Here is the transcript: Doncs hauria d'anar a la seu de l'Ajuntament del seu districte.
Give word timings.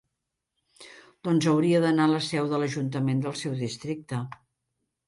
Doncs 1.27 1.49
hauria 1.51 1.83
d'anar 1.85 2.09
a 2.09 2.13
la 2.15 2.23
seu 2.31 2.51
de 2.55 2.63
l'Ajuntament 2.65 3.25
del 3.29 3.41
seu 3.45 3.57
districte. 3.65 4.27